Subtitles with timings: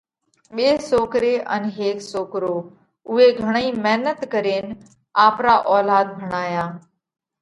[0.55, 2.55] ٻي سوڪري ان هيڪ سوڪرو۔
[3.09, 4.65] اُوئي گھڻئِي مينت ڪرينَ
[5.25, 6.65] آپرا اولاڌ ڀڻايا۔